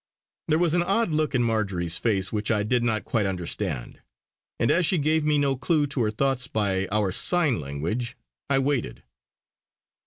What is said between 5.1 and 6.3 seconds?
me no clue to her